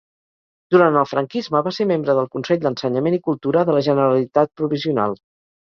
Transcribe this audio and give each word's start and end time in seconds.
Durant 0.75 0.97
el 1.01 1.05
franquisme 1.09 1.61
va 1.69 1.75
ser 1.79 1.87
membre 1.91 2.15
del 2.21 2.31
Consell 2.37 2.65
d'Ensenyament 2.65 3.19
i 3.19 3.23
Cultura 3.29 3.65
de 3.69 3.79
la 3.79 3.87
Generalitat 3.91 4.55
provisional. 4.63 5.21